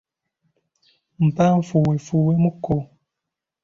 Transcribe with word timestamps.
Mpa 1.25 1.45
nfuuwefuuwemu 1.59 2.49
ko 2.63 2.75